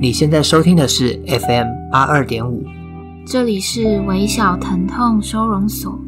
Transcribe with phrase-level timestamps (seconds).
[0.00, 2.62] 你现在收听的是 FM 八二点五，
[3.26, 5.98] 这里是微小疼痛收容所。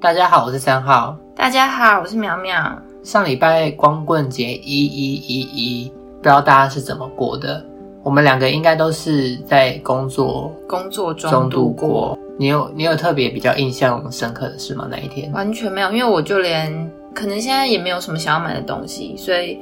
[0.00, 1.16] 大家好，我是三号。
[1.36, 2.82] 大家好，我是苗苗。
[3.04, 7.64] 上礼拜光棍节一一一一，不知道大家是怎么过的？
[8.02, 12.18] 我们两个应该都是在工作工作中度过。
[12.38, 14.88] 你有你有特别比较印象深刻的事吗？
[14.90, 15.30] 那一天？
[15.32, 19.58] 完全没有，因为我就连可能现在也没有什么想要买的东西，所以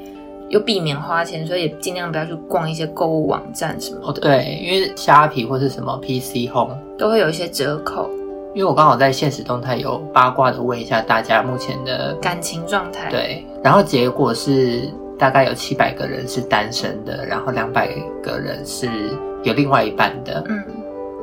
[0.48, 4.08] 又避免花钱，所以也尽量不要去逛一些购物网站什么的。
[4.08, 8.08] 哦，对，因为虾皮或是什么 PC Home 都会有一些折扣。
[8.54, 13.10] 因为我刚好在现实动态有八卦的问一下大家目前的感情状态。
[13.10, 14.88] 对，然后结果是。
[15.18, 17.88] 大概有七百个人是单身的，然后两百
[18.22, 18.88] 个人是
[19.42, 20.44] 有另外一半的。
[20.48, 20.62] 嗯，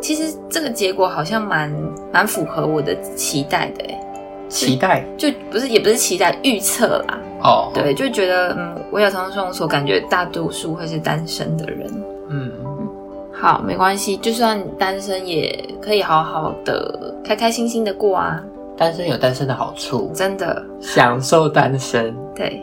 [0.01, 1.71] 其实这个结果好像蛮
[2.11, 4.01] 蛮符合我的期待的，哎，
[4.49, 7.17] 期待就不是也不是期待预测啦。
[7.41, 11.89] 哦，对，就觉得嗯，我有从中所感觉大多数会是单身的人。
[12.29, 12.51] 嗯，
[13.31, 18.43] 好，没关系，就算单身也可以好好的、开开心心的过啊。
[18.77, 22.13] 单身有单身的好处，真的享受单身。
[22.35, 22.61] 对。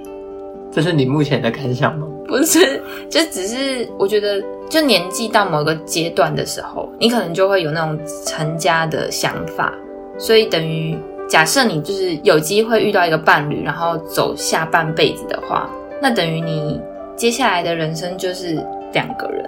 [0.73, 2.07] 这是你目前的感想吗？
[2.27, 9.75] 不是，就只是我觉得，就年纪到某个阶段的时候，你可能就会有那种成家的想法，
[10.17, 10.97] 所以等于
[11.29, 15.69] 假设你就是有机会遇到一个伴侣，然后走下半辈子的话，
[16.01, 16.81] 那等于你
[17.17, 18.55] 接下来的人生就是
[18.95, 19.45] 两个人，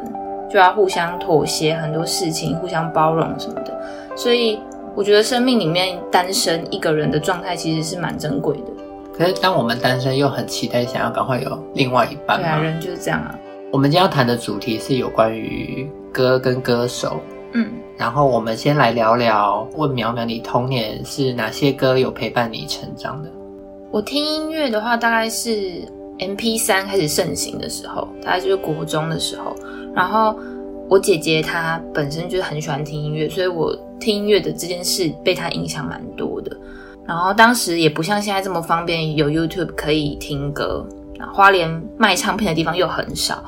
[0.50, 3.72] 就要互相妥协很多事情，互相包容什么的。
[4.14, 4.58] 所以
[4.95, 8.73] 我觉得生命里面单身一个人的状态其实是蛮珍贵的。
[9.16, 13.38] 可是，当我们单身又很期待想要赶快有另外一半，对啊，人就是这样啊。
[13.70, 17.20] 我们今天要谈的主题是有关于歌跟歌手，
[17.52, 23.30] 嗯，然后我们先来聊聊，问苗苗，你童年是哪些歌有陪伴你成长的？
[23.92, 25.83] 我听音乐的话，大概是
[26.18, 29.55] M P 三开始盛行的时候，大概就是国中的时候。
[29.94, 30.36] 然后
[30.89, 36.56] 我姐姐她本身就是很喜欢听音乐，所以我听音乐的这件事被她影响蛮多的。
[37.06, 40.86] 然后当时也不像现在这么方便，有 YouTube 可以听歌，
[41.32, 43.42] 花莲卖唱片的地方又很少，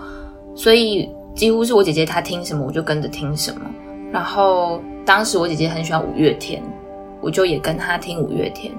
[0.54, 3.60] 所以几乎是我姐姐她听什么我就跟着听什么。
[4.12, 6.62] 然后当时我姐姐很喜欢五月天，
[7.20, 8.72] 我就也跟她听五月天。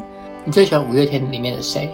[0.46, 1.94] 你最喜欢五月天里面的谁？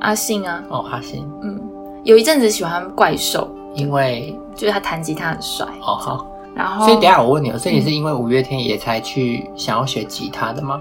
[0.00, 0.62] 阿信啊。
[0.68, 1.26] 哦，阿信。
[1.42, 1.60] 嗯，
[2.04, 5.66] 有一阵子喜欢怪兽，因为就是他弹吉他很帅。
[5.82, 6.26] 哦好。
[6.54, 10.80] 然后，所以等一下我问你，所以你是因为五月天也才去想要学吉他的吗？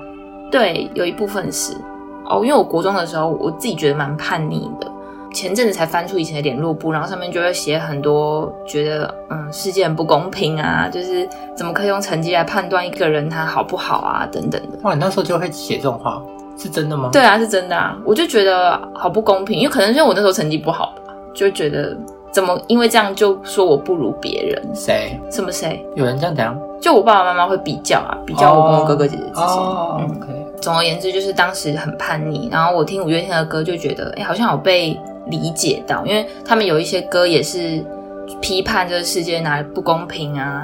[0.52, 1.74] 对，有一部分是
[2.26, 4.88] 哦，因为我国中的时候，我自己觉得蛮叛逆的。
[5.32, 14.80] 前阵子才翻出以前的联络簿，然后上面就会写很多觉得嗯，世界很不公平啊，就是怎么可以用成绩来判断一个人他好不好啊，等等的。
[14.82, 16.20] 哇，你那时候就会写这种话，
[16.58, 17.12] 是真的吗？
[17.14, 17.96] 对啊，是真的啊。
[18.04, 21.96] 我就觉得好不公平，因为可能是因为我那时候成绩不好吧，就觉得
[22.32, 24.76] 怎么因为这样就说我不如别人？
[24.76, 25.20] 谁？
[25.30, 25.86] 什么谁？
[25.96, 26.60] 有人这样讲？
[26.82, 29.44] 就我爸爸妈妈会比较啊，比较我跟我哥哥姐姐之间。
[29.46, 30.39] 哦，嗯，哦 okay.
[30.62, 37.84] 总而言之，就是当时很叛逆，然后我听五月天的歌就觉得，哎，好像有被理解到，因为他们有一些歌也是
[38.42, 40.64] 批判这个世界哪里不公平啊，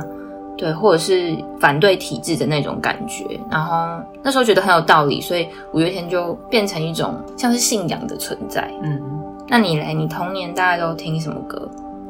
[0.58, 3.24] 对，或者是反对体制的那种感觉。
[3.50, 8.70] 然后那时候觉得很有道理，所以五月天就变成一种像是信仰的存在。
[8.84, 9.02] 嗯，
[9.48, 9.94] 那你嘞？
[9.94, 11.70] 你童年大概都听什么歌？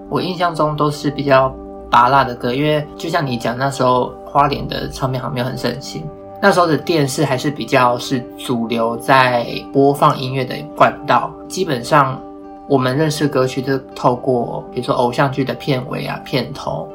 [0.10, 1.54] 我印象中都是比较
[1.90, 6.04] 拔辣的歌，因为就像你讲，那时候花莲的唱片行没有很盛行。
[6.42, 12.22] 那时候的电视还是比较是主流在播放音乐的管道，基本上
[12.68, 16.88] 我们认识歌曲就透过比如说偶像剧的片尾啊、片头，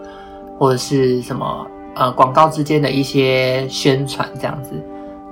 [0.59, 4.73] 或者是什么呃广告之间的一些宣传这样子。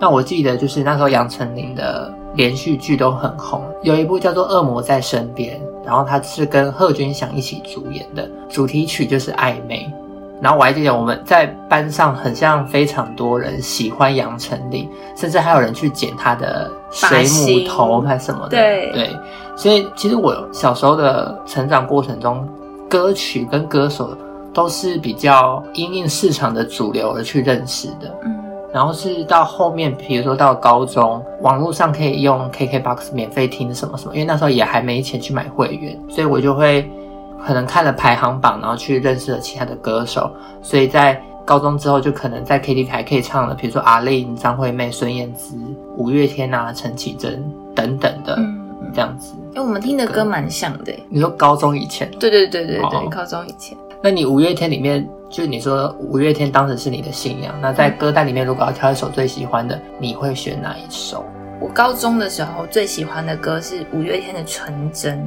[0.01, 9.91] 那我记得就是那时候杨丞琳的连续剧都很红，有一部叫做《恶魔在身边》，然后他是跟贺军翔一起主演的，主题曲就是《暧昧》。
[10.40, 18.50] 然后我还记得我们在班上很像非常多人喜欢杨丞琳，甚至还有人去剪她的水母头还什么的。
[18.50, 19.11] 对对，
[19.56, 22.49] 所以其实我小时候的成长过程中，
[22.88, 24.17] 歌曲跟歌手
[24.55, 28.14] 都是比较因应市场的主流而去认识的。
[28.25, 28.41] 嗯，
[28.73, 36.88] 然后是到后面，比如说到高中，网络上可以用 KKBOX 免费听什么什么，因为那时候也还没钱去买会员，所以我就会。
[37.46, 40.31] 可能看了排行榜，然后去认识了其他的歌手，
[40.62, 45.56] 所以在高中之后就可能在 KTV 还可以唱了，比如说阿令、张惠妹、孙燕姿、
[45.96, 47.43] 五月天啊、陈绮贞
[47.75, 48.38] 等等的，
[48.93, 49.35] 这样子。
[49.55, 50.93] 因为、我们听的歌蛮像的。
[51.08, 52.11] 你说高中以前？
[52.20, 53.76] 对对对对对，哦、高中以前。
[54.02, 61.25] 那你五月天里面，就你说五月天当时是你的信仰，那在歌单里面如果要挑一首最喜欢的，你会选哪一首？
[61.61, 65.19] 我高中的时候最喜欢的歌是五月天的《纯真》，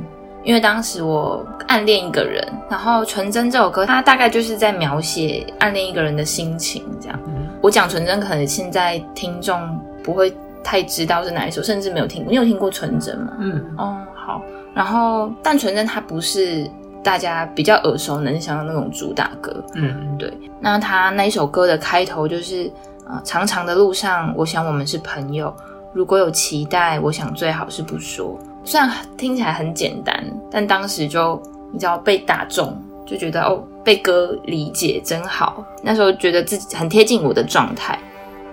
[0.44, 7.20] 因为当时我暗恋一个人，然后《纯真》这首歌，它大概就是在描写暗恋一个人的心情，这样。
[7.28, 10.34] 嗯、我讲《纯真》，可能现在听众不会
[10.64, 12.32] 太知道是哪一首，甚至没有听过。
[12.32, 13.34] 你有听过《纯真》吗？
[13.40, 14.42] 嗯，哦，好。
[14.74, 16.68] 然后，但《纯真》它不是
[17.04, 19.64] 大家比较耳熟能详的那种主打歌。
[19.76, 20.34] 嗯，对。
[20.60, 22.66] 那它那一首歌的开头就是
[23.06, 25.54] 啊、呃，长长的路上，我想我们是朋友。
[25.94, 28.40] 如果有期待，我想最好是不说。
[28.64, 31.42] 虽然听起来很简单，但当时就
[31.72, 32.76] 你知道被打中，
[33.06, 35.66] 就觉得哦，被歌理解真好。
[35.84, 37.98] 那时候觉得自己很贴近我的状态。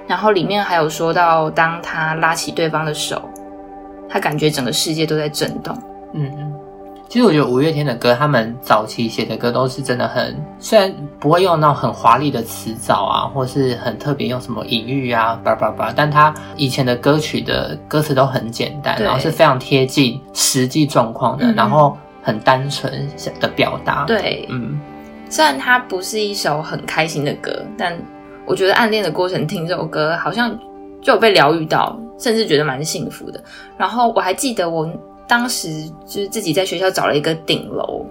[0.07, 3.21] 然后里面还有说到，当他拉起对方的手，
[4.09, 5.77] 他感觉整个世界都在震动。
[6.15, 6.55] 嗯嗯。
[7.09, 23.09] 其实我觉得五月天的歌，他们早期写的歌都是真的很，虽然不会用那种很华丽的词藻啊，或是很特别用什么隐喻啊，叭叭叭，但他以前的歌曲的歌词都很简单，然后是非常贴近实际状况的，嗯、然后很单纯
[23.41, 24.05] 的表达。
[24.05, 24.79] 对，嗯，
[25.31, 27.99] 虽然它不是一首很开心的歌，但
[28.45, 30.55] 我觉得暗恋的过程听这首歌，好像
[31.01, 33.43] 就有被疗愈到，甚至觉得蛮幸福的。
[33.79, 34.87] 然后我还记得我。
[35.29, 38.05] 当时就是自己在学校找了一个顶楼，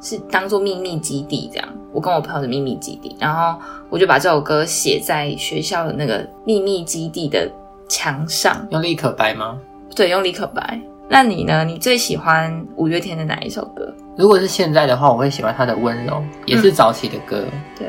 [0.00, 1.68] 是当做秘密基地这样。
[1.92, 3.60] 我跟我朋友的秘密基地，然后
[3.90, 7.50] 我就把这首歌写在学校的那个秘密基地的
[7.88, 8.66] 墙上。
[8.70, 9.58] 用立可白吗？
[9.94, 10.80] 对，用立可白。
[11.08, 11.62] 那你呢？
[11.64, 13.92] 你最喜欢五月天的哪一首歌？
[14.16, 16.14] 如果是现在的话，我会喜欢他的《温柔》，
[16.46, 17.44] 也是早期的歌。
[17.52, 17.88] 嗯、对，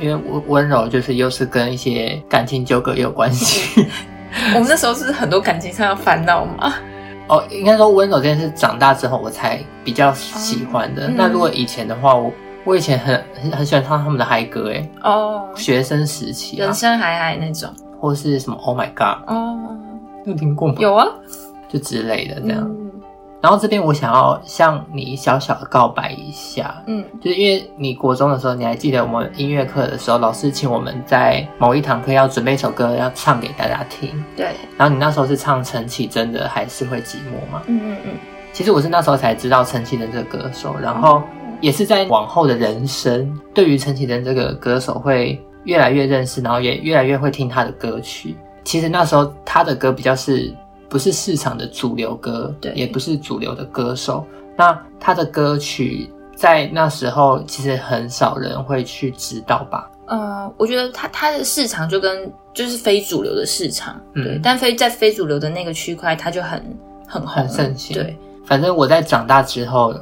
[0.00, 3.86] 因为温温柔就是又是跟一些感情纠葛也有关系。
[4.56, 6.74] 我们那时候是很多感情上的烦恼吗？
[7.28, 11.08] 哦，应该说温柔这件事长大之后我才比较喜欢的。
[11.08, 12.30] 那、嗯、如果以前的话，我
[12.64, 19.58] 我以前很很很喜欢唱他们的嗨歌，哎，哦，学生时期、啊，人生海海那种，或是什么 Oh My God，哦，
[20.26, 20.74] 有听过吗？
[20.78, 21.06] 有啊，
[21.68, 22.60] 就之类的这样。
[22.62, 22.83] 嗯
[23.44, 34.46] 然后这边我想要向你小小的告白一下，嗯，就是因为你国中的时候，你还记得我们音乐课的时候，老师请我们在某一堂课要准备一首歌要唱给大家听，对。
[34.78, 37.60] 然后你那时候是唱陈绮贞的《还是会寂寞》吗？
[37.66, 38.10] 嗯嗯嗯。
[38.54, 41.22] 其实我是那时候才知道陈绮贞这个歌手，然后
[41.60, 48.34] 也是在往后的人生，对于陈绮贞这个歌手会越来越认识，然后也越来越会听她的歌曲。
[48.64, 50.50] 其实那时候她的歌比较是。
[50.94, 54.24] 不是市场的主流歌，对，也不是主流的歌手。
[54.56, 59.90] 那他的歌曲在那时候其实很少人会去知道吧？
[60.06, 66.64] 呃，我觉得他他的市场就跟就是非主流的市场，对，嗯、但非在非主流的那个区块，他就很
[67.08, 67.92] 很红很盛行。
[67.92, 69.92] 对，反正我在长大之后。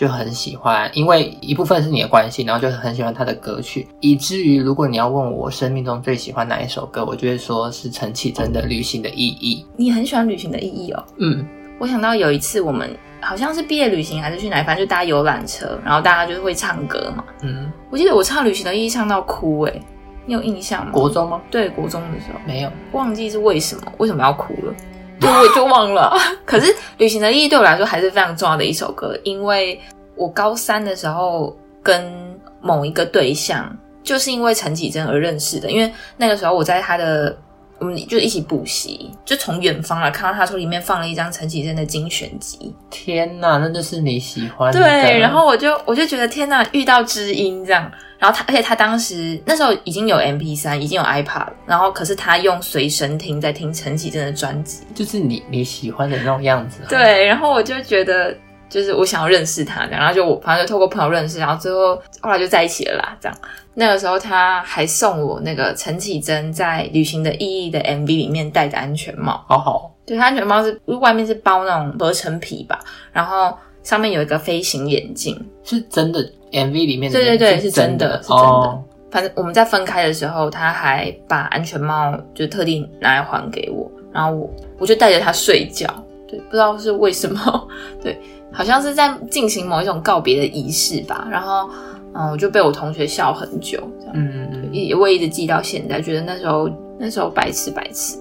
[0.00, 9.62] 就很喜欢，因为一部分是你的关系，然后就很喜欢他的歌曲，以至于如果你要问我生命中最喜欢哪一首歌，我就会说是陈绮贞的《旅行的意义》。
[9.76, 11.04] 你很喜欢《旅行的意义》哦？
[11.18, 11.46] 嗯，
[11.78, 17.22] 我想到有一次我们好像是毕业旅行还是去哪，反正就搭游览车，然后大家就是会唱歌嘛。
[17.42, 19.82] 嗯，我记得我唱《旅行的意义》唱到哭，诶，
[20.24, 20.92] 你有印象吗？
[20.92, 21.42] 国中吗？
[21.50, 24.74] 对，国中的时候没有，忘记是为什么，为什么要哭了？
[25.20, 26.16] 对，我就忘了。
[26.44, 29.80] 可是《旅行的意义》对我来说还是非常重要的一首歌，因为。
[30.16, 32.12] 我高三的时候跟
[32.60, 35.70] 某一个对象，就是因为陈绮贞而认识的。
[35.70, 37.34] 因为那个时候我在他的，
[37.80, 42.74] 我们就一起补习，就从远方啊看到他说里面放了一张陈绮贞的精选集。
[42.90, 44.78] 天哪，那就是你喜欢的。
[44.78, 47.90] 对，然后我就我就觉得天哪，遇到知音这样。
[48.18, 56.80] 然后他，而且他当时那时候已经有 M P 三已经有 iPad，然后可是他用随身听在听陈绮贞的专辑，就是你你喜欢的那种样子。
[56.86, 58.36] 对，然后我就觉得。
[58.70, 63.16] 就是我想要认识他，然后就我反正就透过朋友认识，然后最后后来就在一起了啦。
[63.20, 63.36] 这样
[63.74, 69.94] 那个时候他还送我那个陈绮贞在《旅行的意义》的 MV 里面戴的安全帽，好好。
[70.06, 72.78] 对，他安全帽是外面是包那种合成皮吧，
[73.12, 76.20] 然后上面有一个飞行眼镜，是真的
[76.52, 77.18] MV 里面的。
[77.18, 78.42] 对对对，是真的，是真的。
[78.42, 84.50] 哦、反正我们在分开的时候，他还把安全帽就特地拿来还给我，然后我
[84.80, 85.86] 我就带着他睡觉。
[86.28, 87.68] 对，不知道是为什么，
[88.02, 88.20] 对。
[88.52, 91.68] 好像是在进行某一种告别的仪式吧，然后，
[92.14, 93.78] 嗯，我就被我同学笑很久，
[94.12, 98.18] 嗯，也我一直记到现在，觉得那时候那时候白痴白痴。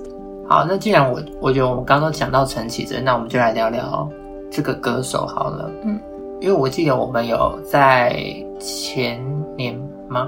[0.48, 4.10] 好，那既然我我觉得我们刚刚讲到陈绮贞，那我们就来聊聊
[4.50, 6.00] 这个歌手好了，嗯，
[6.42, 8.20] 因为我记得我们有在
[8.60, 9.20] 前
[9.58, 10.28] 年吗？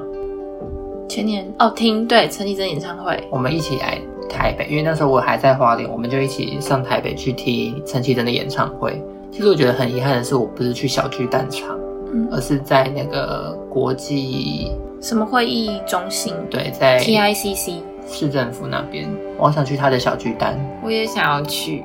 [1.08, 9.04] 前年哦，听对陈绮贞演唱会，我们一起来台北，因为那时候我还在花莲，我们就一起上台北去听陈绮贞的演唱会。
[9.32, 11.78] 其实我觉得很遗憾的是，我不是去小巨蛋场，
[12.14, 14.72] 嗯，而是在那个国际
[15.02, 16.34] 什么会议中心？
[16.50, 17.76] 对，在 TICC
[18.08, 19.10] 市政府那边。
[19.38, 21.84] 我想去他的小巨蛋，我也想要去。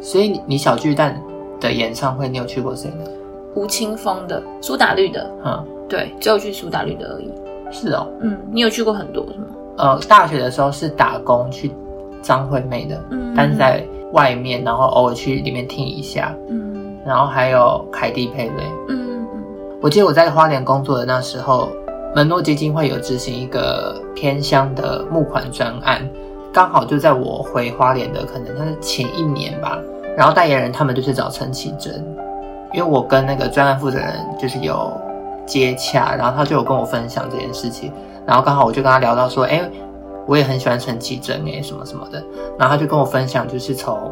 [0.00, 1.20] 所以你小巨蛋
[1.60, 3.04] 的演唱会，你有去过谁呢？
[3.54, 7.30] 吴青峰的、苏打绿的，嗯，对，只有去苏打绿的而已。
[7.70, 9.46] 是哦，嗯，你有去过很多是吗？
[9.76, 11.70] 呃，大学的时候是打工去
[12.22, 16.65] 张惠妹的，嗯，但是在外面，然后偶尔去里面听一下，嗯，
[17.06, 19.44] 然后还有凯蒂佩雷，嗯嗯，
[19.80, 21.68] 我记得我在花莲工作的那时候，
[22.14, 26.00] 门诺基金会有执行一个偏乡的募款专案，
[26.52, 29.78] 刚好就在我回花莲的可能他是前一年吧，
[30.16, 32.04] 然后代言人他们就是找陈绮贞，
[32.72, 34.08] 因为我跟那个专案负责人
[34.40, 34.92] 就是有
[35.46, 37.92] 接洽，然后他就有跟我分享这件事情。
[38.26, 39.62] 然后刚好我就跟他聊到说，哎，
[40.26, 42.20] 我也很喜欢陈绮贞哎，什么什么的。
[42.58, 44.10] 然后他就跟我分享，就是从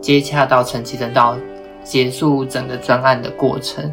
[0.00, 1.34] 接洽到陈绮贞到
[1.86, 3.90] 结束整个专案的过程。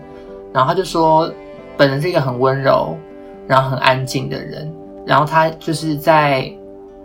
[0.51, 1.31] 然后他就说，
[1.77, 2.97] 本人是一个很温柔，
[3.47, 4.69] 然后很安静的人。
[5.05, 6.51] 然后他就是在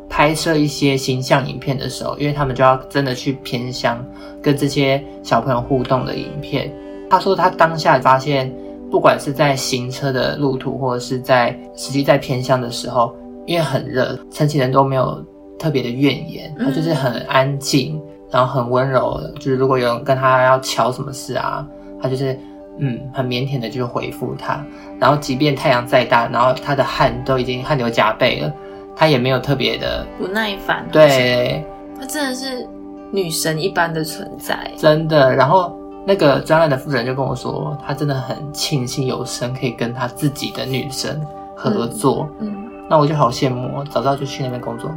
[0.09, 4.05] 拍摄一些形象影片的时候，因为他们就要真的去偏乡
[4.43, 6.73] 跟这些小朋友互动的影片。
[7.11, 8.53] 他说他当下发现。
[8.91, 13.15] 不管是在行车的路途，或者是在实际在偏乡的时候，
[13.45, 15.23] 因为很热，陈綺贞都没有
[15.59, 19.31] 特别的怨言，他就是很安静，然后很温柔的。
[19.39, 21.67] 就是如果有人跟他要乔什么事啊，
[22.03, 22.39] 他就是
[22.79, 24.65] 嗯很腼腆的就回复他。
[24.99, 28.53] 然后即便太阳再大，然后他的汗都已经汗流浃背了，
[28.97, 30.87] 他也没有特别的不耐烦。
[30.91, 31.65] 对，
[31.99, 32.67] 他真的是
[33.13, 35.35] 女神一般的存在，真的。
[35.35, 35.75] 然后。
[36.07, 41.21] 那个专案的负责人就跟我说，他真的很庆幸有生可以跟他自己的女神
[41.55, 42.27] 合作。
[42.39, 44.91] 嗯，嗯，那我就好羡慕，早知道就去那边工作。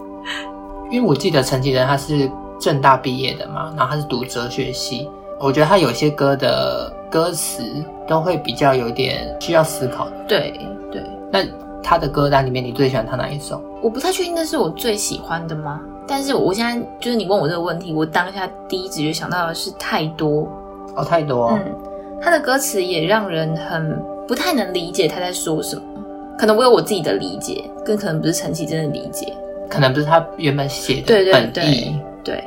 [0.90, 5.08] 因为我记得陈綺贞他是政大毕业的嘛，然后他是读哲学系，
[5.40, 7.62] 我觉得他有些歌的歌词
[8.06, 10.12] 都会比较有点需要思考的。
[10.28, 10.60] 对
[10.92, 11.02] 对，
[11.32, 11.40] 那
[11.82, 13.62] 他的歌单里面，你最喜欢他哪一首？
[13.82, 15.80] 我不太确定那是我最喜欢的吗？
[16.06, 20.46] 但是我现在就是你问我这个问题，我当下第一直觉想到的是太多
[20.94, 21.50] 哦，太多。
[21.52, 21.74] 嗯，
[22.20, 23.98] 他的歌词也让人很
[24.28, 25.82] 不太能理解他在说什么。
[26.36, 29.32] 可能我有我自己的理解，更可能不是陈绮贞的理解，
[29.68, 31.98] 可能不是他原本写的对对对本意。
[32.24, 32.44] 对，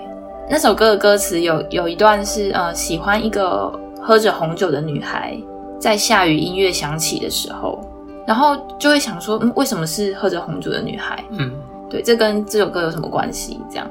[0.49, 5.37] 那首歌的歌词有有一段是呃，喜欢一个喝着红酒的女孩，
[5.79, 7.79] 在下雨音乐响起的时候，
[8.25, 11.23] 然后就会想说，嗯，为什么是喝着红酒的女孩？
[11.31, 11.51] 嗯。
[11.89, 13.59] 对，这跟这首歌有什么关系？
[13.69, 13.87] 这样，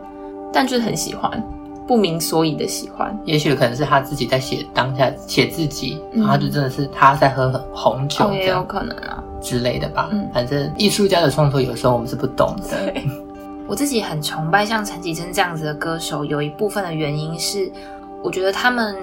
[0.52, 1.40] 但就是很喜欢，
[1.86, 3.16] 不明所以的喜欢。
[3.24, 10.08] 也许可能是他自己在写当下写自己，然后就真的是他在喝红酒，也有可能啊之类的吧。
[10.10, 12.76] 嗯，反正艺术家的创作有时候我们是不懂的。
[12.76, 13.04] 对，
[13.72, 17.72] 我自己很崇拜像陈绮贞这样子的歌手，有一部分的原因是，
[18.22, 18.94] 我觉得他们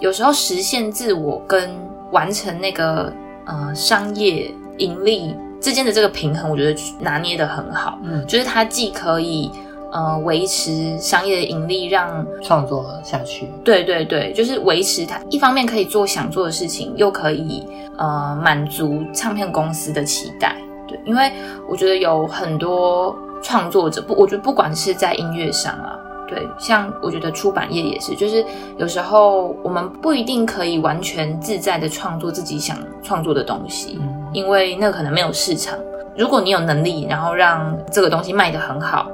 [0.00, 1.70] 有时候实现自我跟
[2.10, 3.12] 完成那个
[3.44, 5.32] 呃商业盈利。
[5.60, 8.00] 之间的这个平衡，我觉得拿捏的很好。
[8.02, 9.48] 嗯，就是他既可以
[9.92, 13.48] 呃维持商业的盈利，让创作下去。
[13.62, 17.64] 对对对，就是维持他一方面可以做想做的事情，又可以
[17.96, 20.56] 呃满足唱片公司的期待。
[20.88, 21.32] 对，因为
[21.68, 28.44] 我觉得有很多创作者不，我觉得不管是在音乐上啊，对，像我觉得出版业也是，就是
[28.76, 33.98] 有时候我们不一定可以完全自在的创作自己想创作的东西。
[34.00, 35.78] 嗯因为那可能没有市场。
[36.14, 39.10] 如果你有能力，然后让这个东西卖得很好，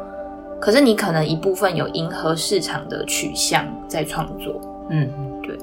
[0.59, 4.53] 可是你可能一部分有迎合市场的取向在创作。
[4.91, 5.09] 嗯，
[5.41, 5.57] 对。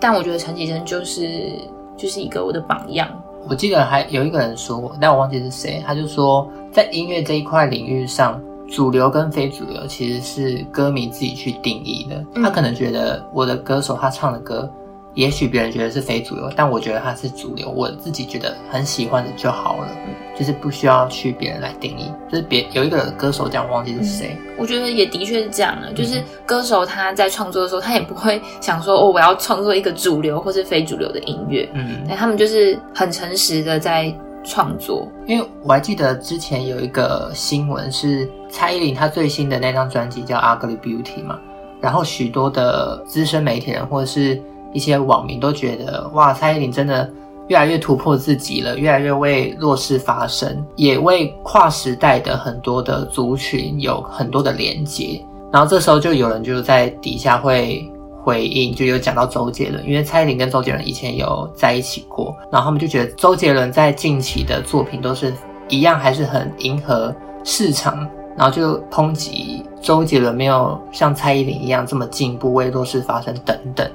[0.00, 1.52] 但我觉得陈绮贞就是
[1.96, 3.08] 就是一个我的榜样。
[3.48, 5.82] 我记得还有一个人说过，但我忘记是谁。
[5.86, 12.24] 他就说，在音乐这一块领域上，主流跟非主流其实是歌迷自己去定义的。
[12.42, 14.70] 他可能觉得我的歌手他唱的歌。
[15.14, 17.70] 也许别人觉得是非主流，但我觉得它是主流。
[17.70, 22.10] 我自己觉得很喜欢的就好了，嗯，就是不需要去别人来定义。
[22.28, 24.54] 就是别有一个歌手这样，忘记是谁，嗯。
[24.58, 31.68] 我觉得也的确是这样的，就是歌手他在创作的时候，他也不会想说哦，我要创作一个主流或是非主流的音乐。
[31.74, 35.06] 嗯，但他们就是很诚实的在创作。
[35.26, 41.38] 因为我还记得之前有一个新闻是蔡依林她最新的那张专辑叫《Ugly Beauty》嘛，
[41.80, 44.42] 然后许多的资深媒体人或者是。
[44.74, 47.10] 一些网民都觉得，哇，蔡依林真的
[47.48, 55.24] 越来越突破自己了，越来越为弱势发声，也为跨时代的很多的族群有很多的连接。
[55.52, 57.88] 然后这时候就有人就在底下会
[58.22, 65.32] 回应，就有讲到周杰伦，因为蔡依林跟周杰伦以前有在一起过，然后他们就觉得周杰伦在近期的作品都是
[65.68, 67.14] 一样，还是很迎合
[67.44, 73.88] 市场，然后就抨击周杰伦没有像蔡依林一样这么进步，为弱势发声等等。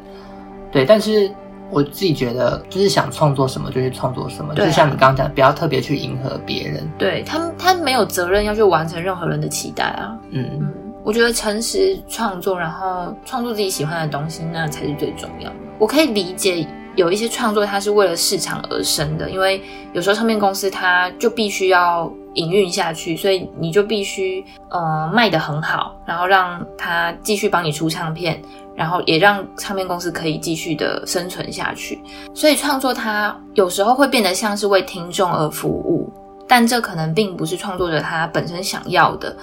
[0.72, 1.30] 对，但是
[1.72, 6.90] 我自己觉得，就是想创作什么就去创作什么，啊、就像你刚刚讲，不要特别去迎合别人。
[6.98, 10.18] 对他，他没有责任要去完成任何人的期待啊。
[10.32, 10.74] 嗯嗯，
[11.04, 15.56] 我觉得诚实创作，然后创作自己喜欢的东西，那才是最重要的。
[15.78, 19.62] 我可以理解有一些创作，它是为了市场而生的，因为
[19.94, 28.42] 有时候唱片公司它就必须要营运下去，所以你就必须呃卖得很好，然后让他继续帮你出唱片。
[28.80, 32.00] 然后也让唱片公司可以继续的生存下去，
[32.34, 36.10] 所以创作它有时候会变得像是为听众而服务，
[36.48, 39.36] 但这可能并不是创作者他本身想要的。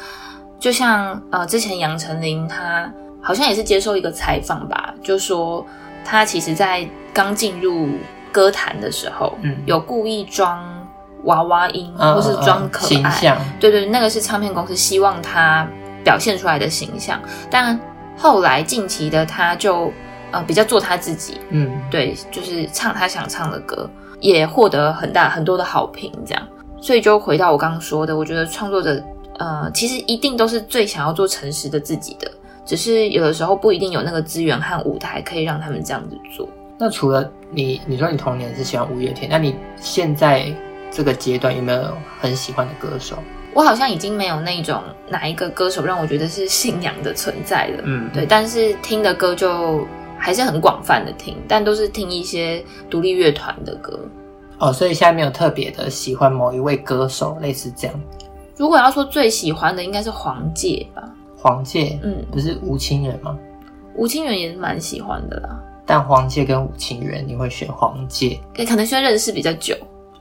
[0.59, 5.63] 就像呃，之前杨丞琳他好像也是接受一个采访吧，就说
[6.03, 7.91] 他其实在刚进入
[8.33, 10.76] 歌坛的时候，嗯，有故意装
[11.27, 15.69] 娃娃音，嗯、或是装可爱，形象，对对，那个是唱片公司希望他
[16.03, 17.79] 表现出来的形象，但。
[18.19, 19.93] 后来近期的他就
[20.31, 23.87] 呃比较做他自己，嗯，对，就是唱他想唱的歌，
[24.21, 26.43] 也获得很大很多的好评，这样。
[26.81, 28.99] 所以就回到我刚刚说的，我觉得创作者
[29.39, 32.27] 呃其实一定都是最想要做诚实的自己的，
[32.65, 36.49] 只是有的时候不一定有那个资源和舞台可以让他们这样子做。
[36.79, 40.51] 那除了你，你说你童年是喜欢五月天，那你现在
[40.97, 43.19] 这个阶段有没有很喜欢的歌手？
[43.53, 49.87] 我好像已经没有那种哪一个歌手让我觉得是信仰的存在了，嗯，对，但是听的歌就
[50.19, 54.01] 还是很广泛的听，但都是听一些独立乐团的歌。
[54.59, 58.01] 哦，所以现在没有特别的喜欢某一位歌手，类似这样。
[58.57, 61.03] 如果要说最喜欢的，应该是黄玠吧？
[61.37, 63.39] 黄玠，嗯，不是吴清源吗？
[63.95, 65.63] 吴清源也是蛮喜欢的啦。
[65.85, 68.39] 但黄玠跟吴清源，你会选黄玠？
[68.67, 69.77] 可能需要认识比较久。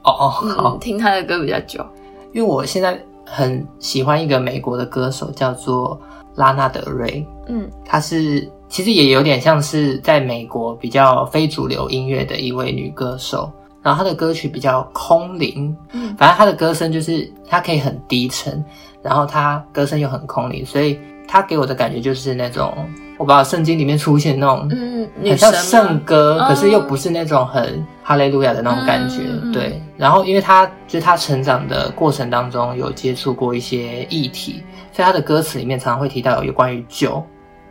[0.06, 1.86] 哦哦，好，嗯，听他的歌比较久，
[2.34, 3.00] 因为我现在。
[3.28, 6.00] 很喜欢一个美国的歌手，叫做
[6.36, 7.26] 拉纳德瑞。
[7.48, 13.52] 嗯，她是其实也有点像是在美国比较非主流音乐的一位女歌手。
[13.82, 18.64] 然后她的歌曲比较空灵，嗯，反正她的歌声就是她可以很低沉，
[19.02, 22.74] 然后她歌声又很空灵，所以她给我的感觉就是那种。
[23.18, 29.82] 我把圣经里面出现那种，嗯，很像圣歌，可是又不是那种很哈利路亚的那种感觉，嗯、对。
[29.96, 34.62] 然后，因为他就是他成长的过程当中有接触过一些议题，
[34.92, 37.24] 所以他的歌词里面常常会提到有关于酒、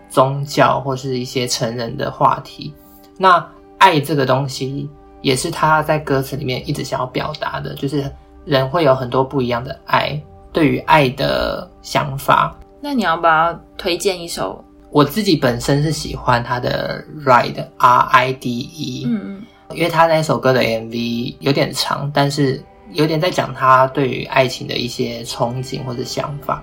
[0.09, 2.73] 宗教或是一些成人的话题。
[3.19, 4.88] 那爱这个东西
[5.21, 8.11] 也是他在歌词里面一直想要表达的，就是
[8.47, 10.19] 人会有很多不一样的爱，
[10.55, 12.57] 对于爱的想法。
[12.85, 14.62] 那你要不要推荐一首？
[14.90, 19.42] 我自己本身是喜欢他的 Ride R I D E，嗯嗯，
[19.75, 26.62] 因为他那首歌的 MV 有点长，但是有点在讲他对于爱情的一些憧憬或者想法。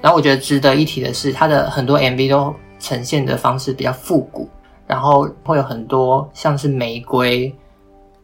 [0.00, 4.48] 然后我觉得值得一提的是，他的很多 MV 都呈现的方式比较复古，
[4.86, 7.54] 然后会有很多像是玫瑰、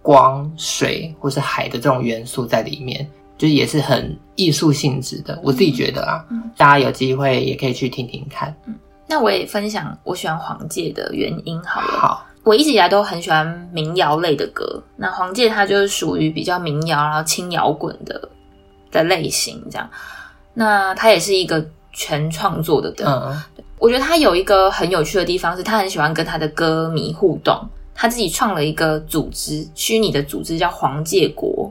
[0.01, 3.07] 光、水或是海的这种元素在里面，
[3.45, 5.39] 就是也是很艺术性质的。
[5.43, 8.55] 我自己觉得啊，嗯，大家有机会也可以去听听看。
[8.67, 8.75] 嗯
[9.07, 11.89] 那我也分享我喜欢黄玠的原因好了。
[11.89, 14.83] 好，我一直以来都很喜欢民谣类的歌。
[14.97, 18.31] 那黄玠他就是属于比较民谣然后轻摇滚的
[18.91, 19.87] 的类型这样。
[20.55, 23.05] 那他也是一个全创作的歌。
[23.07, 23.43] 嗯，
[23.79, 27.55] 我觉得他有一个很有趣的地方是，他很喜欢跟他的歌迷互动。
[27.95, 31.71] 他自己创了一个组织，虚拟的组织叫黄玠国，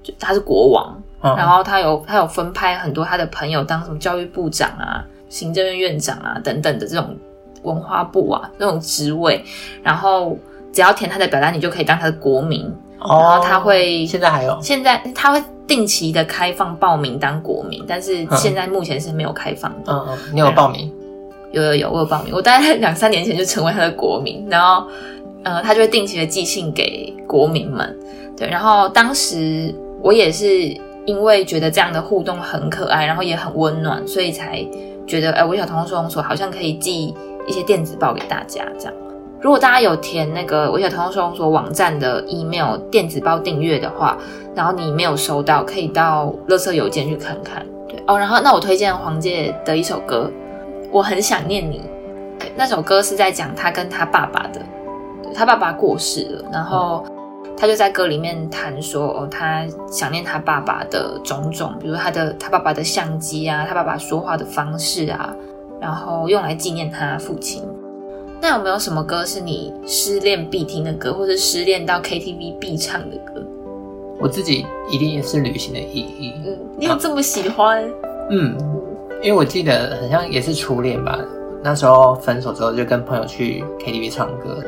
[0.00, 0.96] 就他是国王。
[1.22, 5.04] 嗯，然后他有他有分派很多他的朋友当什么教育部长啊。
[5.30, 7.14] 行政院院长啊，等等的这种
[7.62, 9.44] 文化部啊，这种职位，
[9.82, 10.34] 然后
[10.72, 12.64] 只要填他的表单，你就可以当他的国民。
[12.98, 19.92] 哦，然后他会现在还有，现在他会定期的开放报名当国民，但是现在目前是没有开放的。
[19.92, 20.90] 嗯嗯，你有报名？
[21.52, 22.32] 有有有，我有报名。
[22.34, 24.88] 我大概两三年前就成为他的国民，然后
[25.44, 27.94] 呃，他就会定期的寄信给国民们。
[28.34, 30.74] 对，然后当时我也是
[31.08, 34.62] 因为觉得这样的互动很可爱，然后也很温暖，所以才。
[35.08, 37.14] 觉得哎，微小童话收容所好像可以寄
[37.46, 38.94] 一些电子报给大家，这样。
[39.40, 44.18] 如果大家有填那个微小童话收容所网站的 email 电子报订阅的话，
[44.54, 47.64] 然后你没有收到，可以到垃圾邮件去看看。
[47.88, 50.30] 对哦，然后那我推荐黄玠的一首歌，
[50.92, 51.80] 我很想念你。
[52.54, 54.60] 那首歌是在讲他跟他爸爸的，
[55.34, 57.02] 他爸爸过世了，然后。
[57.60, 65.34] 他就在歌里面谈说，哦，他想念他爸爸的种种，比如他的他爸爸的相机啊，他爸爸说话的方式啊，
[65.80, 67.64] 然后用来纪念他父亲。
[68.40, 73.44] 那有没有什么歌是你失恋必听的歌，或者失恋到 KTV 必唱的歌？
[74.20, 76.34] 我自己一定也是旅行的意义。
[76.46, 77.84] 嗯，你有这么喜欢？
[78.30, 78.56] 嗯，
[79.20, 81.18] 因为我记得好像也是初恋吧，
[81.64, 84.62] 那时候分手之后就跟朋友去 KTV 唱歌。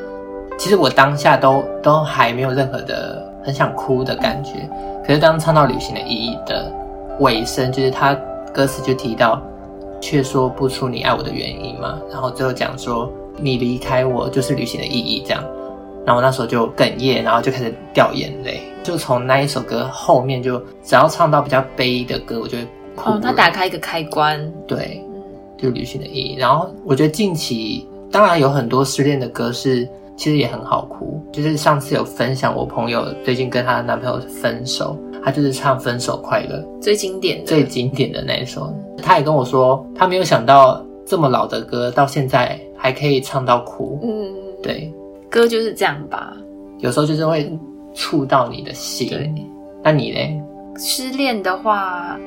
[0.61, 4.68] 其实我当下都都还没有任何的很想哭的感觉。
[5.03, 6.70] 可是当唱到旅行的意义的
[7.20, 8.14] 尾声，就是他
[8.53, 9.40] 歌词就提到，
[10.03, 11.99] 却说不出你爱我的原因嘛。
[12.11, 15.42] 然后最后讲说，你离开我就是旅行的意义这样。
[16.05, 18.61] 然后我那时候就哽咽，然后就开始掉眼泪。
[18.83, 23.12] 就从那一首歌后面，就只要唱到比较悲的歌，我就会哭。
[23.12, 25.03] 哦，他打开一个开关，对，
[25.57, 26.37] 就旅行的意义。
[26.38, 29.88] 然后我觉得近期当然有很多失恋的歌是
[30.21, 31.19] 其实也很好哭。
[31.33, 38.71] 就是上次有分享，我朋友最近跟她的男朋友分手，她就是唱《分手快乐》最经典的、最经典的那一首。
[39.03, 43.99] 她也跟我说，她没有想到这么老的歌到现在还可以唱到哭。
[44.03, 44.31] 嗯，
[44.63, 44.93] 对。
[45.31, 46.37] 歌就是这样吧，
[46.81, 47.51] 有时候就是会
[47.95, 49.09] 触到你的心。
[49.09, 49.33] 对，
[49.83, 50.19] 那你呢？
[50.77, 52.19] 失恋的话，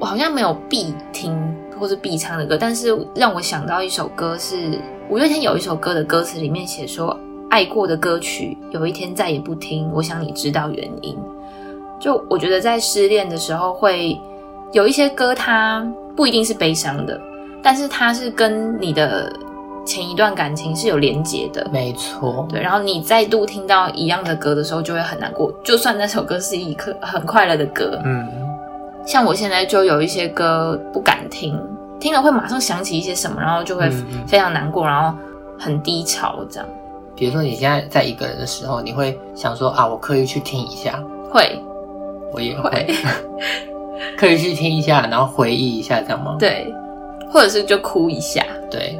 [0.00, 1.32] 我好像没有必听
[1.78, 7.18] 或是必唱的歌，但是让我想到一首歌是五月天有一首歌的歌词里面写说
[7.50, 9.90] ：“爱过的歌曲，有一天再也不听。
[9.92, 11.18] 我想你知道原因。”
[11.98, 14.16] 就我觉得在失恋的时候，会
[14.72, 17.20] 有一些歌，它不一定是悲伤的，
[17.60, 19.32] 但是它是跟你的。
[19.86, 22.46] 前一段感情是有连结的，没错。
[22.50, 25.50] 对，然后你再度听到一样的歌的时候，就会很难过。
[25.64, 28.28] 就算那首歌是一颗很快乐的歌，嗯，
[29.06, 31.58] 像我现在就有一些歌不敢听，
[32.00, 33.90] 听了会马上想起一些什么，然后就会
[34.26, 35.16] 非常难过，嗯、然后
[35.58, 36.68] 很低潮这样。
[37.14, 40.98] 比如说你现在在一个人的时候，你会想说啊，我刻意去听一下，
[41.30, 41.62] 会，
[42.32, 42.94] 我也会，会
[44.16, 46.36] 刻意去听一下，然后回忆一下，这样吗？
[46.38, 46.74] 对，
[47.30, 48.98] 或者是就哭一下，对。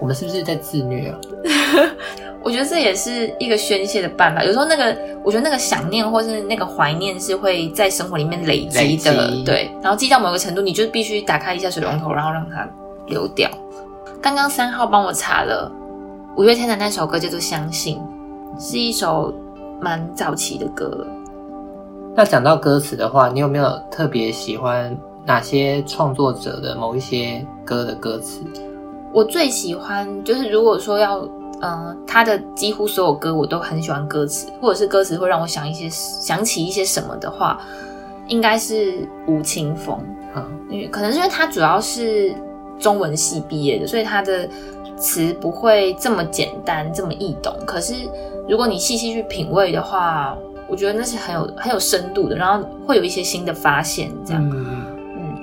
[0.00, 1.18] 我们是不是在自虐啊？
[2.48, 4.42] 我觉得这也是一个宣泄的办法。
[4.42, 9.30] 有时候那个，我觉得那个想念或是那个怀念是会在生活里面累积的。
[9.44, 9.70] 对。
[9.82, 12.66] 然后积到某个程度，你就必须打开一下水龙头，然后让它
[13.06, 13.50] 流掉。
[14.22, 15.70] 刚刚三号帮我查了
[16.38, 18.00] 五月天的那首歌，叫做《相信》，
[18.58, 19.30] 是一首
[19.78, 21.06] 蛮早期的歌。
[22.16, 28.40] 那讲到歌词的话，你有没有特别喜欢哪些创作者的某一些歌的歌词？
[29.12, 37.60] 我最喜欢就是，如果说要，嗯、呃，他的几乎所有歌我都很喜欢歌词，或者是歌词会让我想一些想起一些什么的话，
[38.28, 39.98] 应该是吴青峰。
[40.36, 42.34] 嗯，因为可能是因为他主要是
[42.78, 44.48] 中文系毕业的，所以他的
[44.96, 47.52] 词不会这么简单这么易懂。
[47.66, 47.94] 可是
[48.48, 50.36] 如果你细细去品味的话，
[50.68, 54.10] 我觉得那是很有很有深度的，然后会有一些新的发现。
[54.24, 54.84] 这样，嗯，
[55.16, 55.36] 嗯，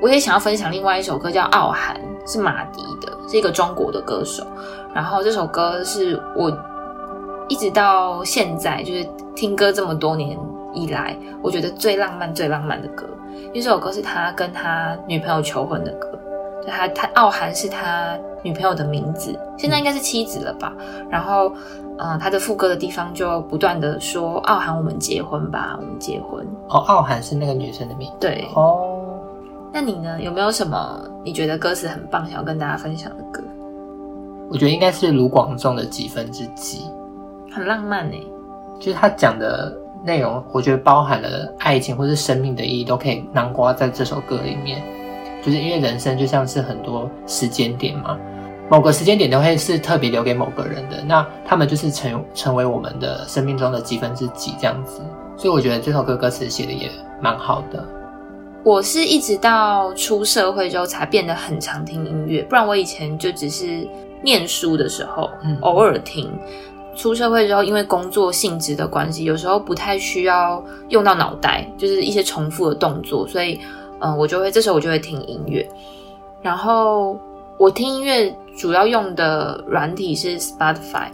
[0.00, 1.96] 我也想要分享另外一首歌叫《傲寒》。
[2.26, 4.46] 是马迪的，是一个中国的歌手。
[4.94, 6.50] 然后这首歌是我
[7.48, 10.38] 一直到现在，就是听歌这么多年
[10.72, 13.06] 以来，我觉得最浪漫、最浪漫的歌。
[13.32, 16.08] 因为这首歌是他跟他女朋友求婚的歌，
[16.62, 20.72] 就他他傲寒是他女朋友的名字，现在应该是妻子了吧。
[21.08, 21.48] 然后，
[21.98, 28.14] 嗯、呃，他的副歌的地方就不断的说：“傲寒，我们结婚吧，我们结婚。”哦，傲寒是那个女生的名字。
[28.20, 28.48] 对。
[28.54, 28.96] 哦。
[29.72, 30.20] 那你呢？
[30.20, 33.42] 有没有什么你觉得歌词很棒，想要跟大家分享的歌？
[34.50, 36.80] 我觉得应该是卢广仲的几分之几，
[37.52, 38.16] 很浪漫呢。
[38.80, 39.72] 就是他讲的
[40.04, 44.82] 内容，我觉得包含了爱情或是生命的意义，都可以囊括在这首歌里面。
[45.42, 48.18] 就是因为人生就像是很多时间点嘛，
[48.68, 55.00] 某个时间点都会是特别留给某个人的，那他们就是成成为我们的生命中的几分之几这样子。
[55.36, 56.90] 所以我觉得这首歌歌词写的也
[57.22, 57.82] 蛮好的。
[58.62, 63.88] 我是一直到出社会之后才变得很常听音乐，不然我以前就只是
[64.22, 66.30] 念书的时候，嗯，偶尔听。
[66.96, 73.58] 出社会之后，因为工作性质的关系，有时候不太需要用到脑袋，就是一些重复的动作，所以，
[74.00, 75.66] 嗯，我就会这时候我就会听音乐。
[76.42, 77.18] 然后
[77.56, 81.08] 我听音乐主要用的软体是 Spotify。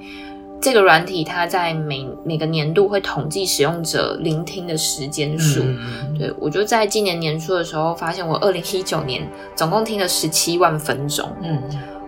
[0.59, 5.61] 这个软体它在每每个年度会统计使用者聆听的时间数。
[5.63, 11.31] 嗯、对，我就在今年年初的时候发现，我二零一九年总共听了十七万分钟。
[11.43, 11.63] 嗯，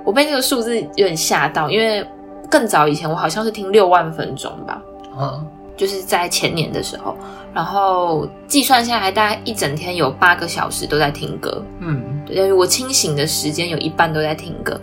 [0.08, 2.02] 我被这个数字有点吓到，因为
[2.48, 4.82] 更早以前我好像是听六万分钟吧。
[5.18, 7.14] 嗯，就是在前年的时候，
[7.52, 11.62] 然后计算下来，大概一整天有八个小时都在听歌。
[11.80, 14.80] 嗯，对，因为我清醒的时间有一半都在听歌，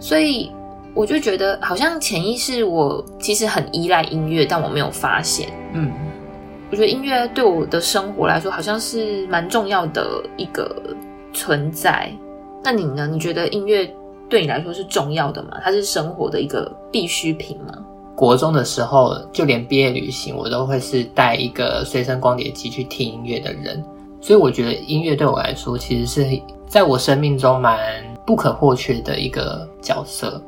[0.00, 0.50] 所以。
[0.96, 5.46] 我就觉得好像潜意识，我其实很依赖音乐，但我没有发现。
[5.74, 5.92] 嗯，
[6.70, 10.74] 我觉得音乐对我的生活来说，好像是蛮重要的一个
[11.34, 12.10] 存在。
[12.64, 13.06] 那你呢？
[13.06, 13.86] 你觉得音乐
[14.28, 15.58] 对你来说是重要的吗？
[15.62, 17.72] 它是生活的一个必需品吗？
[18.14, 23.84] 国中的时候，就连毕业旅行，我都会是带一个随身光碟机去听音乐的人。
[24.20, 27.78] 所以我觉得音乐对我来说，其实是在我生命中蛮
[28.26, 30.42] 不可或缺的一个角色。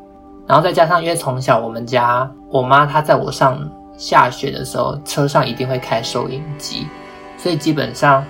[0.46, 6.86] 然后再加上因为从小我们家我妈她在我上下学的时候，车上一定会开收音机，
[7.36, 8.24] 所以基本上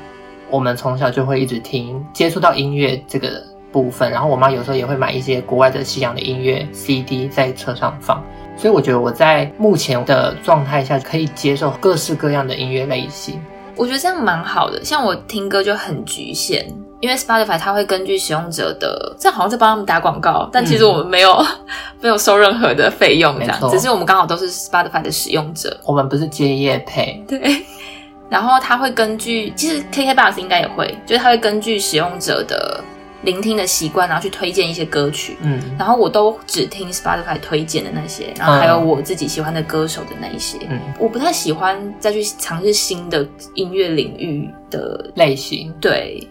[0.50, 3.40] 我们从小就会一直听，接触到音乐这个
[3.72, 4.10] 部分。
[4.10, 8.22] 然后我妈有时候也会买一些国外的西洋的音乐 CD 在车上放。
[8.56, 13.40] 所以我觉得我在目前的状态下可以接受各式各样的音乐类型。
[13.76, 14.84] 我觉得这样蛮好的。
[14.84, 16.66] 像我听歌就很局限，
[16.98, 21.46] 因为 Spotify 它会根据使用者的，这好像在帮他们打广告，但其实我们没有、嗯、
[22.02, 25.78] 没有收任何的费用，这样，只是我们刚好都是 Spotify 的使用者。
[25.84, 27.64] 我们不是接业配，对。
[28.28, 32.82] 然后它会根据，其实 KKBOX 应该也会，就是它会根据使用者的。
[33.22, 46.26] 聆听的习惯，然后去推荐一些歌曲，嗯，然后我都只听 Spotify 推荐的那些，然后还有我自己喜欢的歌手的那一些，嗯，我不太喜欢再去尝试新的音乐领域的类型，对，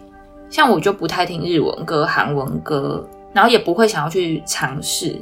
[0.48, 5.14] 像我就不太听日文歌、韩文歌，然后也不会想要去尝试，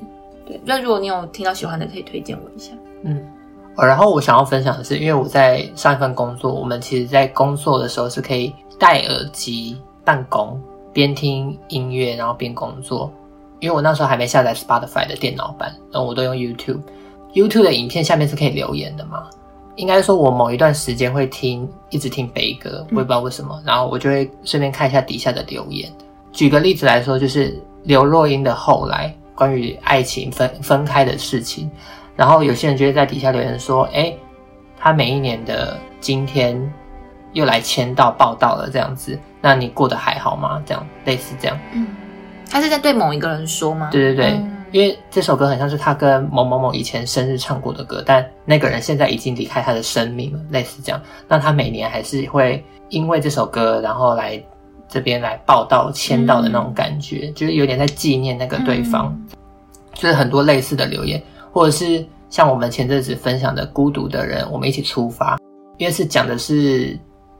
[0.46, 3.20] 对，那如果你有听到喜欢的，可以推荐我一下，嗯，
[3.76, 10.56] 然后我想要分享的是，因为我在上一份工作，我们其实在工作的时候是可以戴耳机办公。
[10.96, 13.12] 边听音乐，然后边工作，
[13.60, 16.80] 因为我那时候还没下载 Spotify 的电脑版，然后我都用 YouTube。
[17.34, 19.28] YouTube 的影片下面是可以留言的嘛？
[19.74, 23.62] 应该说，我某一段时间会听，一直听悲歌，我也不知道为什么。
[23.62, 25.92] 然后我就会顺便看一下底下的留言。
[26.32, 31.70] 举个例子来说，就是刘若英的《后来》，关于爱情分分开的事情。
[32.16, 34.16] 然后有些人就会在底下留言说：“哎，
[34.78, 36.58] 他每一年的今天。”
[37.32, 40.60] 又来签到报道了，这样子，那你过得还好吗？
[40.66, 41.86] 这样类似这样，嗯，
[42.50, 43.90] 他是在对某一个人说吗？
[43.92, 51.00] 对对对，嗯、因为这首歌很像是他跟某某某以前生日唱过的歌，但那个人现在已经离开他的生命了，类似这样。
[51.28, 54.42] 那他每年还是会因为这首歌，然后来
[54.88, 59.16] 这边来报道签到的那种感觉，嗯、就是有点在纪念那个对方。
[59.16, 59.38] 嗯、
[59.94, 65.38] 就是很多类似的留言，或者是像我们前阵子分享的《孤独的人》，我们一起出发，
[65.78, 66.98] 因为是讲的是。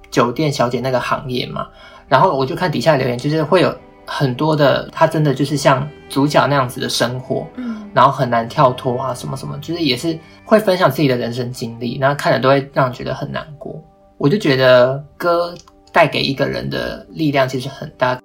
[0.09, 1.67] 酒店小姐那个行业嘛，
[2.09, 3.75] 然后我就看底下留言，就是会有
[4.07, 13.83] 很多的，他真的就是像主角那样子的生活，嗯，然后很难跳脱啊，什么什么，就是也是会分享自己的人生经历，然后看了都会让人觉得很难过。
[14.19, 15.55] 我就觉得歌
[15.93, 18.19] 带给一个人的力量其实很大。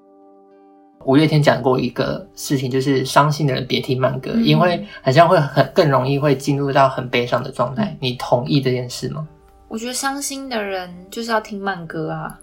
[1.03, 7.97] 五月天讲过一个事情，就是伤心的人别听慢歌，嗯，因为好像会很更容易会进入到很悲伤的状态。
[7.99, 9.27] 你同意这件事吗？
[9.67, 12.39] 我觉得伤心的人就是要听慢歌啊，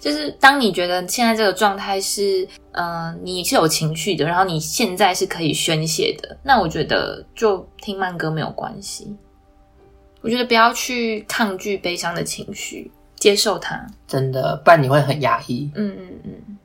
[0.00, 9.16] 就是当你觉得现在这个状态是，嗯、呃，你是有情绪的，然后你现在是可以宣泄的，那我觉得就听慢歌没有关系。
[10.20, 13.86] 我觉得不要去抗拒悲伤的情绪，接受它。
[14.06, 15.70] 真的，不然你会很压抑。
[15.74, 16.58] 嗯嗯嗯。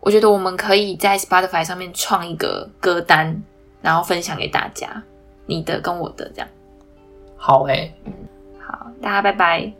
[0.00, 3.42] 我觉得我们可以在 Spotify 上面创一个歌单，
[3.80, 5.02] 然后分享给大家，
[5.46, 6.48] 你的跟我的这样。
[7.36, 7.94] 好诶、欸。
[8.04, 8.12] 嗯。
[8.66, 9.72] 好，大家拜拜。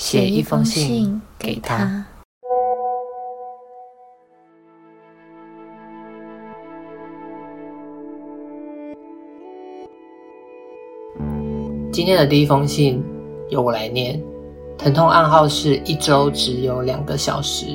[0.00, 2.06] 写一封信给他。
[11.92, 13.04] 今天的第一封信
[13.50, 14.18] 由我来念，
[14.78, 17.66] 疼痛暗号是一周只有两个小时，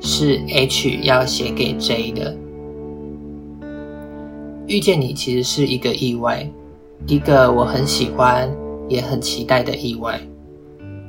[0.00, 2.34] 是 H 要写给 J 的。
[4.66, 6.50] 遇见你其实是一个意外，
[7.06, 8.50] 一个我很喜欢
[8.88, 10.18] 也很期待的意外。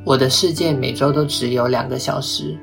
[0.10, 2.58] 我的世界每周都只有两个小时，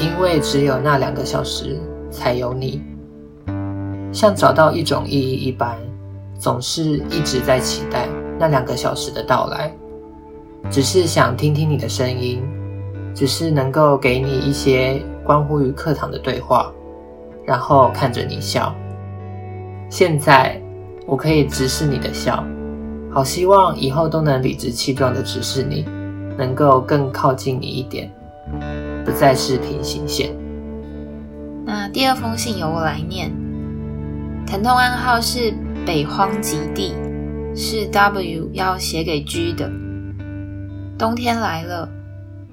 [0.00, 1.78] 因为只有那两个小时
[2.10, 2.82] 才有你。
[4.12, 5.78] 像找到一种意义一般，
[6.36, 8.08] 总是一直在期待
[8.40, 9.72] 那两个小时的到来。
[10.68, 12.42] 只是想听听你的声音，
[13.14, 16.72] 只是能够给你一些关乎于课堂的对话，
[17.46, 18.74] 然后看着你笑。
[19.88, 20.60] 现在
[21.06, 22.44] 我可以直视你的笑，
[23.12, 25.86] 好希望以后都能理直气壮地直视你，
[26.36, 28.10] 能够更靠近你一点，
[29.04, 30.34] 不再是平行线。
[31.64, 33.30] 那第二封信由我来念，
[34.46, 35.54] 疼痛暗号是
[35.86, 36.94] 北荒极地，
[37.54, 39.70] 是 W 要写给 G 的。
[40.98, 41.88] 冬天来了，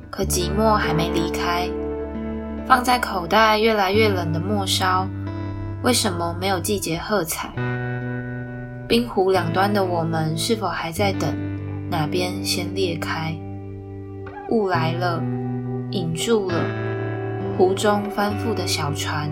[0.09, 1.69] 可寂寞还没离开，
[2.65, 5.07] 放在口袋越来越冷的末梢。
[5.83, 7.49] 为什么没有季节喝彩？
[8.87, 11.33] 冰湖两端的我们是否还在等
[11.89, 13.35] 哪边先裂开？
[14.51, 15.23] 雾来了，
[15.91, 16.55] 隐住了
[17.57, 19.29] 湖中翻覆的小船，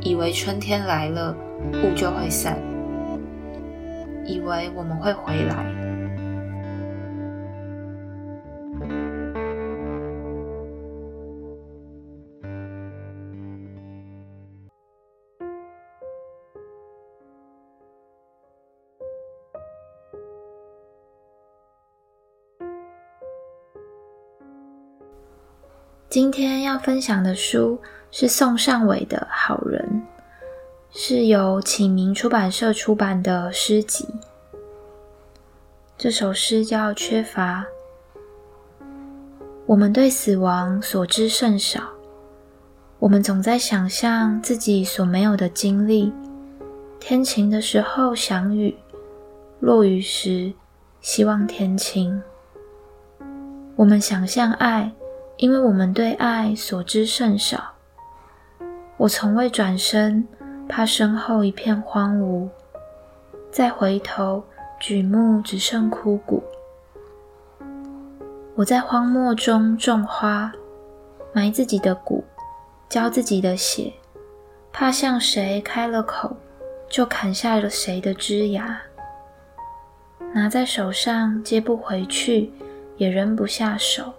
[0.00, 1.36] 以为春天来了，
[1.72, 2.58] 雾就会散，
[4.26, 5.83] 以为我们会回来。
[26.14, 27.76] 今天要分享的书
[28.12, 30.04] 是宋尚伟的《好人》，
[30.96, 34.06] 是由启明出版社出版的诗集。
[35.98, 37.66] 这首诗叫《缺乏》。
[39.66, 41.82] 我们对死亡所知甚少，
[43.00, 46.12] 我们总在想象自己所没有的经历。
[47.00, 48.76] 天晴的时候想雨，
[49.58, 50.52] 落雨时
[51.00, 52.22] 希望天晴。
[53.74, 54.92] 我们想象爱，
[55.36, 57.72] 因为我们对爱所知甚少。
[58.96, 60.26] 我从未转身，
[60.68, 62.48] 怕身后一片荒芜。
[63.50, 64.44] 再回头，
[64.80, 66.42] 举目只剩枯骨。
[68.54, 70.52] 我在荒漠中种花，
[71.32, 72.22] 埋自己的骨，
[72.88, 73.92] 浇自己的血，
[74.72, 76.36] 怕向谁开了口，
[76.88, 78.80] 就砍下了谁的枝芽。
[80.32, 82.52] 拿在手上接不回去，
[82.96, 84.12] 也扔不下手。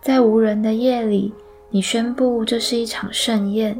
[0.00, 1.34] 在无人的夜里，
[1.68, 3.78] 你宣布这是一场盛宴，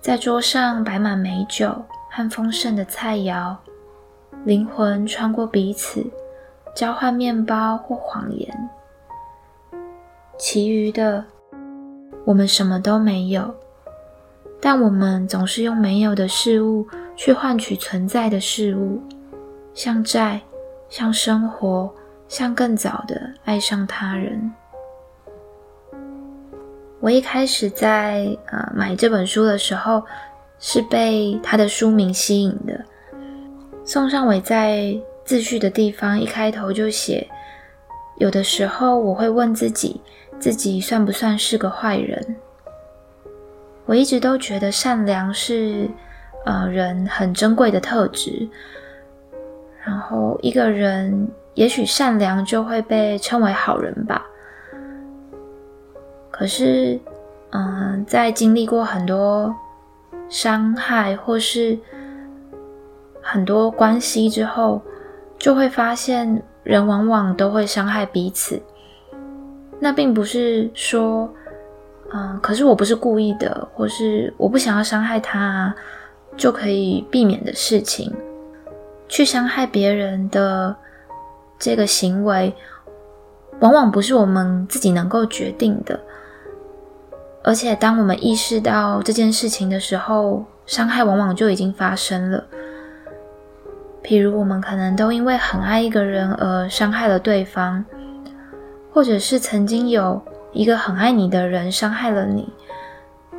[0.00, 1.74] 在桌上摆满美酒
[2.10, 3.56] 和丰盛的菜肴，
[4.44, 6.04] 灵魂穿过彼此。
[6.74, 8.70] 交换面包或谎言，
[10.38, 11.24] 其余的，
[12.26, 13.54] 我们什么都没有，
[14.60, 19.00] 但我们总是用没有的事物去换取存在的事物，
[19.72, 20.38] 像债，
[20.90, 21.90] 像生活，
[22.28, 24.52] 像更早的爱上他人。
[27.00, 30.02] 我一开始在呃买这本书的时候，
[30.58, 32.84] 是被他的书名吸引的。
[33.84, 37.28] 宋尚伟在自序的地方一开头就写，
[38.16, 40.00] 有的时候我会问自己，
[40.40, 42.36] 自己算不算是个坏人？
[43.84, 45.88] 我一直都觉得善良是
[46.44, 48.48] 呃人很珍贵的特质，
[49.84, 54.26] 然后一个人也许善良就会被称为好人吧。
[56.36, 56.98] 可是，
[57.50, 59.54] 嗯、在经历过很多
[60.28, 61.78] 伤害或是
[63.22, 64.82] 很多关系之后。
[65.38, 68.58] 就会发现，人往往都会伤害彼此。
[69.78, 71.28] 那并不是说，
[72.10, 75.74] 嗯、可是我不是故意的，或是我不想要伤害他，
[76.38, 78.10] 就可以避免的事情。
[79.08, 80.74] 去伤害别人的
[81.58, 82.54] 这个行为，
[83.60, 86.00] 往往不是我们自己能够决定的。
[87.46, 92.44] 而且，当我们意识到这件事情的时候，伤害往往就已经发生了。
[94.02, 97.84] 譬如，我们可能都因为很爱一个人而伤害了对方，
[98.92, 100.20] 或者是曾经有
[100.52, 102.52] 一个很爱你的人伤害了你。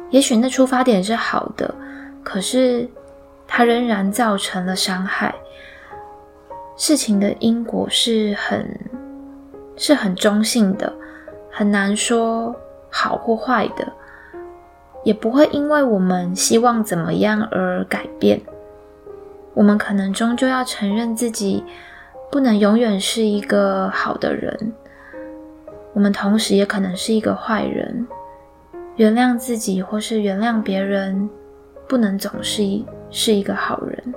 [0.10, 1.76] 也许那出发点是好的，
[2.24, 2.90] 可是
[3.46, 5.36] 它仍然造成了伤害。
[6.78, 8.80] 事情的因果是很
[9.76, 10.94] 是很中性的，
[11.52, 12.56] 很难说
[12.90, 13.92] 好或坏的，
[15.04, 18.42] 也不会因为我们希望怎么样而改变。
[19.54, 21.64] 我们可能终究要承认自己
[22.32, 24.74] 不能永远是一个好的人，
[25.94, 28.08] 我们同时也可能是一个坏人。
[28.98, 31.30] 原谅自己或是原谅别人，
[31.88, 34.14] 不能总是一是一个好人。